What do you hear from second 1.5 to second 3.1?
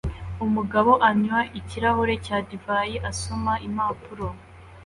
ikirahure cya divayi